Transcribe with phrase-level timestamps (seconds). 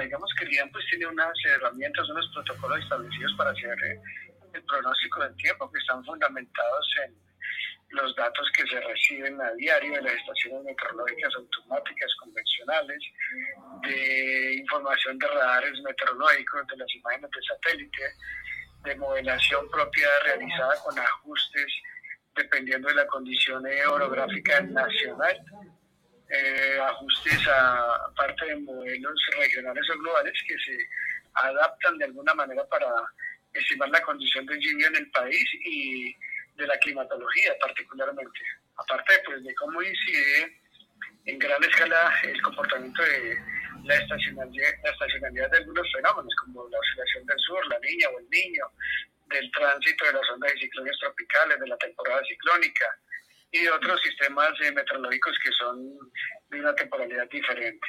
[0.00, 4.00] Digamos que el IAN pues tiene unas herramientas, unos protocolos establecidos para hacer eh,
[4.54, 7.14] el pronóstico del tiempo que están fundamentados en
[7.90, 12.98] los datos que se reciben a diario de las estaciones meteorológicas automáticas convencionales,
[13.82, 18.02] de información de radares meteorológicos, de las imágenes de satélite,
[18.84, 21.72] de modelación propia realizada con ajustes
[22.36, 25.44] dependiendo de la condición orográfica nacional,
[26.28, 30.76] eh, ajustes a parte de modelos regionales o globales que se
[31.34, 32.86] adaptan de alguna manera para
[33.52, 36.14] estimar la condición de lluvia en el país y
[36.56, 38.40] de la climatología particularmente.
[38.76, 40.60] Aparte pues, de cómo incide
[41.24, 43.38] en gran escala el comportamiento de
[43.84, 48.18] la estacionalidad, la estacionalidad de algunos fenómenos como la oscilación del sur, la niña o
[48.18, 48.64] el niño,
[49.26, 52.98] del tránsito de las ondas de ciclones tropicales, de la temporada ciclónica
[53.52, 55.94] y de otros sistemas eh, meteorológicos que son
[56.50, 57.86] de una temporalidad diferente.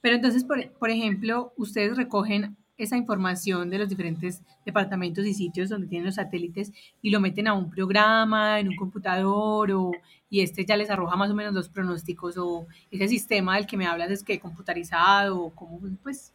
[0.00, 5.68] Pero entonces, por, por ejemplo, ustedes recogen esa información de los diferentes departamentos y sitios
[5.68, 9.92] donde tienen los satélites y lo meten a un programa, en un computador o,
[10.30, 13.76] y este ya les arroja más o menos los pronósticos o ese sistema del que
[13.76, 16.34] me hablas es que computarizado o cómo pues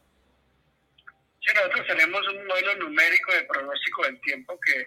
[1.54, 4.86] nosotros tenemos un modelo numérico de pronóstico del tiempo que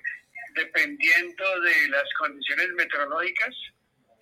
[0.54, 3.56] dependiendo de las condiciones meteorológicas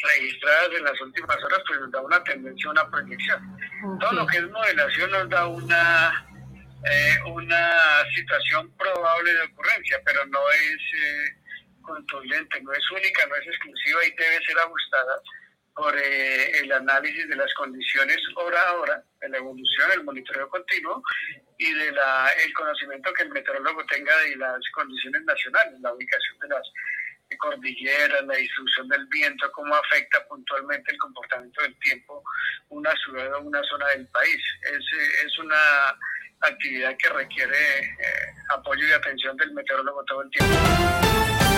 [0.01, 3.57] registradas en las últimas horas, pues nos da una tendencia, una proyección.
[3.99, 6.25] Todo lo que es modelación nos da una,
[6.89, 11.35] eh, una situación probable de ocurrencia, pero no es eh,
[11.81, 15.21] contundente, no es única, no es exclusiva y debe ser ajustada
[15.75, 20.49] por eh, el análisis de las condiciones hora a hora, de la evolución, el monitoreo
[20.49, 21.01] continuo
[21.57, 26.39] y de la, el conocimiento que el meteorólogo tenga de las condiciones nacionales, la ubicación
[26.39, 26.63] de las
[27.37, 32.23] cordilleras, la distribución del viento, cómo afecta puntualmente el comportamiento del tiempo
[32.69, 34.41] una ciudad o una zona del país.
[34.63, 35.95] Es, es una
[36.41, 41.48] actividad que requiere eh, apoyo y atención del meteorólogo todo el tiempo.